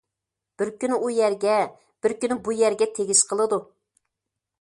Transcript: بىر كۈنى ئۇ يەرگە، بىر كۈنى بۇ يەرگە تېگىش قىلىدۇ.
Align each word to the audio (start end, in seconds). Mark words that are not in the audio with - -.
بىر 0.59 0.69
كۈنى 0.83 0.95
ئۇ 1.07 1.11
يەرگە، 1.15 1.57
بىر 2.05 2.15
كۈنى 2.23 2.37
بۇ 2.47 2.55
يەرگە 2.61 2.87
تېگىش 2.95 3.23
قىلىدۇ. 3.33 3.61